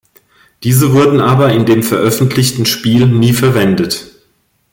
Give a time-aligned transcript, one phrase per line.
[0.63, 4.07] Diese wurden aber in dem veröffentlichten Spiel nie verwendet.